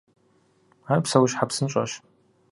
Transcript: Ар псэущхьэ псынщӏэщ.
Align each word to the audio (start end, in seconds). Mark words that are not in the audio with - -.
Ар 0.91 0.99
псэущхьэ 1.03 1.45
псынщӏэщ. 1.49 1.91